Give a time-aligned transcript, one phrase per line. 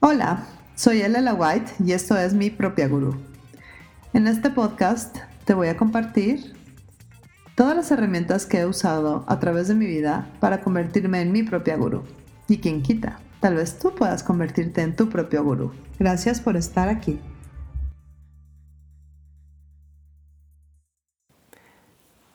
[0.00, 3.16] Hola, soy Elela White y esto es mi propia gurú.
[4.12, 6.54] En este podcast te voy a compartir
[7.56, 11.42] todas las herramientas que he usado a través de mi vida para convertirme en mi
[11.42, 12.04] propia gurú.
[12.46, 15.72] Y quien quita, tal vez tú puedas convertirte en tu propio gurú.
[15.98, 17.18] Gracias por estar aquí.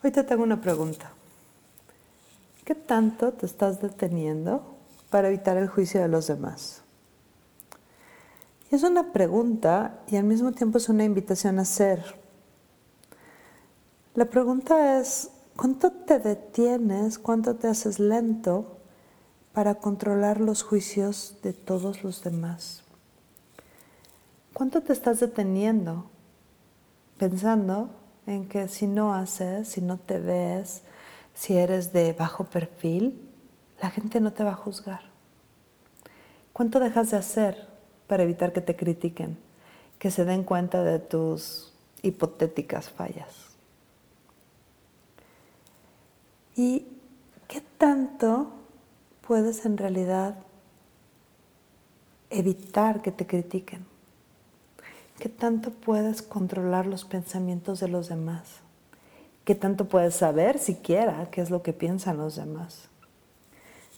[0.02, 1.10] Hoy te tengo una pregunta.
[2.66, 4.76] ¿Qué tanto te estás deteniendo
[5.08, 6.83] para evitar el juicio de los demás?
[8.70, 12.02] Es una pregunta y al mismo tiempo es una invitación a ser.
[14.14, 18.78] La pregunta es, ¿cuánto te detienes, cuánto te haces lento
[19.52, 22.82] para controlar los juicios de todos los demás?
[24.52, 26.10] ¿Cuánto te estás deteniendo
[27.18, 27.90] pensando
[28.26, 30.82] en que si no haces, si no te ves,
[31.34, 33.28] si eres de bajo perfil,
[33.82, 35.02] la gente no te va a juzgar?
[36.52, 37.73] ¿Cuánto dejas de hacer
[38.06, 39.38] para evitar que te critiquen,
[39.98, 43.54] que se den cuenta de tus hipotéticas fallas.
[46.56, 46.86] ¿Y
[47.48, 48.52] qué tanto
[49.26, 50.36] puedes en realidad
[52.30, 53.86] evitar que te critiquen?
[55.18, 58.60] ¿Qué tanto puedes controlar los pensamientos de los demás?
[59.44, 62.88] ¿Qué tanto puedes saber siquiera qué es lo que piensan los demás?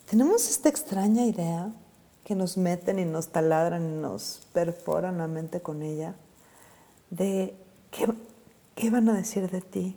[0.09, 1.73] Tenemos esta extraña idea
[2.27, 6.17] que nos meten y nos taladran y nos perforan la mente con ella,
[7.09, 7.57] de
[7.93, 8.13] qué,
[8.75, 9.97] qué van a decir de ti,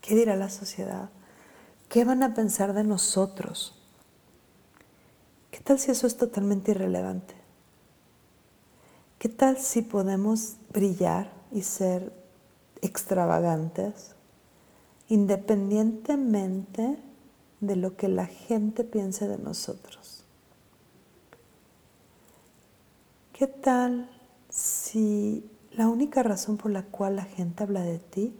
[0.00, 1.10] qué dirá la sociedad,
[1.88, 3.80] qué van a pensar de nosotros.
[5.52, 7.36] ¿Qué tal si eso es totalmente irrelevante?
[9.20, 12.12] ¿Qué tal si podemos brillar y ser
[12.80, 14.16] extravagantes
[15.06, 16.98] independientemente
[17.60, 20.21] de lo que la gente piense de nosotros?
[23.42, 24.08] ¿Qué tal
[24.50, 28.36] si la única razón por la cual la gente habla de ti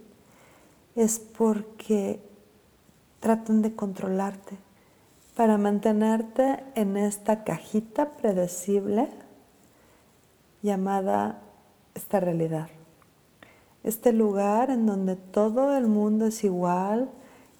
[0.95, 2.21] es porque
[3.19, 4.55] tratan de controlarte
[5.35, 9.09] para mantenerte en esta cajita predecible
[10.61, 11.41] llamada
[11.95, 12.69] esta realidad?
[13.83, 17.09] Este lugar en donde todo el mundo es igual,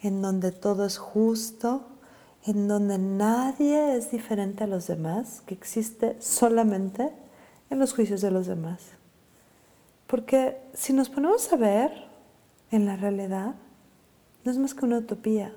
[0.01, 1.87] en donde todo es justo,
[2.45, 7.11] en donde nadie es diferente a los demás, que existe solamente
[7.69, 8.81] en los juicios de los demás.
[10.07, 11.91] Porque si nos ponemos a ver
[12.71, 13.55] en la realidad,
[14.43, 15.53] no es más que una utopía.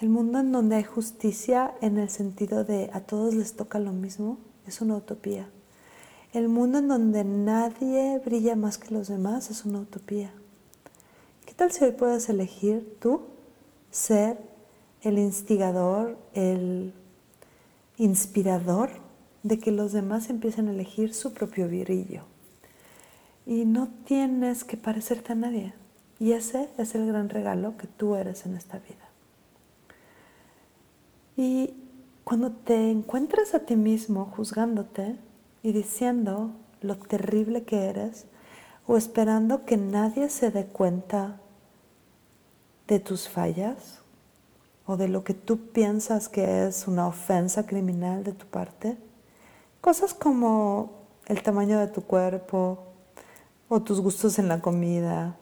[0.00, 3.92] El mundo en donde hay justicia en el sentido de a todos les toca lo
[3.92, 5.48] mismo es una utopía.
[6.32, 10.32] El mundo en donde nadie brilla más que los demás es una utopía.
[11.44, 13.22] ¿Qué tal si hoy puedes elegir tú
[13.90, 14.38] ser
[15.02, 16.94] el instigador, el
[17.96, 18.90] inspirador
[19.42, 22.22] de que los demás empiecen a elegir su propio brillo.
[23.46, 25.74] Y no tienes que parecerte a nadie.
[26.18, 29.08] Y ese es el gran regalo que tú eres en esta vida.
[31.36, 31.74] Y
[32.24, 35.16] cuando te encuentras a ti mismo juzgándote
[35.62, 36.52] y diciendo
[36.82, 38.26] lo terrible que eres,
[38.86, 41.40] o esperando que nadie se dé cuenta
[42.88, 44.00] de tus fallas,
[44.84, 48.98] o de lo que tú piensas que es una ofensa criminal de tu parte,
[49.80, 50.92] Cosas como
[51.26, 52.84] el tamaño de tu cuerpo,
[53.70, 55.36] o tus gustos en la comida,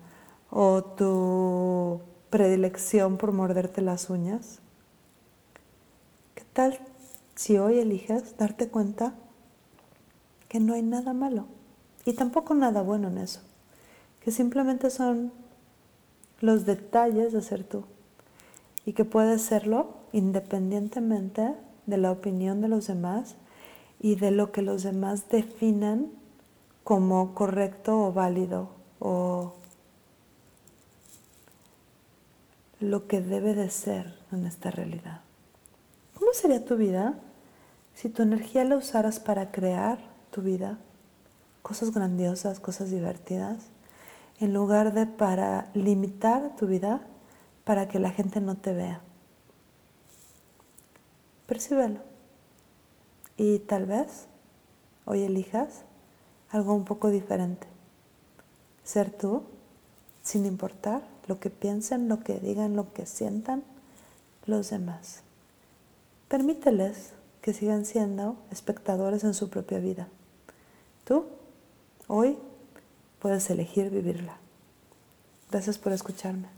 [0.51, 2.01] o tu
[2.31, 4.61] predilección por morderte las uñas.
[6.37, 6.79] ¿Qué tal
[7.35, 9.15] si hoy eliges darte cuenta
[10.49, 11.47] que no hay nada malo
[12.05, 13.41] y tampoco nada bueno en eso?
[14.21, 15.33] Que simplemente son
[16.41, 17.85] los detalles de ser tú
[18.85, 21.55] y que puedes serlo independientemente
[21.87, 23.35] de la opinión de los demás
[24.01, 26.11] y de lo que los demás definan
[26.85, 28.71] como correcto o válido
[29.01, 29.55] o
[32.81, 35.21] lo que debe de ser en esta realidad.
[36.19, 37.19] ¿Cómo sería tu vida
[37.95, 39.99] si tu energía la usaras para crear
[40.31, 40.79] tu vida?
[41.63, 43.67] Cosas grandiosas, cosas divertidas,
[44.41, 47.01] en lugar de para limitar tu vida
[47.65, 49.01] para que la gente no te vea.
[51.47, 52.01] Percíbelo.
[53.39, 54.27] Y tal vez
[55.07, 55.83] hoy elijas
[56.51, 57.69] algo un poco diferente.
[58.83, 59.45] Ser tú,
[60.23, 63.63] sin importar lo que piensen, lo que digan, lo que sientan
[64.45, 65.23] los demás.
[66.27, 70.09] Permíteles que sigan siendo espectadores en su propia vida.
[71.05, 71.27] Tú,
[72.09, 72.37] hoy,
[73.21, 74.37] puedes elegir vivirla.
[75.51, 76.58] Gracias por escucharme.